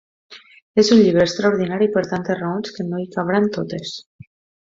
[0.83, 3.93] És un llibre extraordinari per tantes raons que no hi cabran totes.